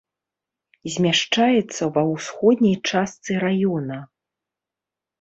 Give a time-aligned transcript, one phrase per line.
[0.93, 4.03] Змяшчаецца ва ўсходняй частцы раёна.